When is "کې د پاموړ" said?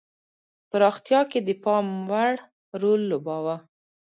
1.31-2.31